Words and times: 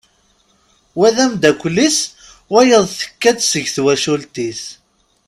Wa 0.97 1.09
d 1.15 1.17
amddakel-is 1.25 1.99
wayeḍ 2.51 2.85
tekka-d 2.99 3.39
seg 3.51 3.65
twacult-is. 3.75 4.61